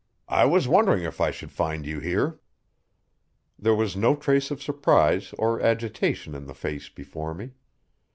[0.29, 2.39] "I was wondering if I should find you here."
[3.59, 7.51] There was no trace of surprise or agitation in the face before me.